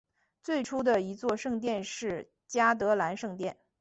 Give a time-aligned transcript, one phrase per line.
[0.41, 3.55] 最初的一座圣殿是嘉德兰圣殿。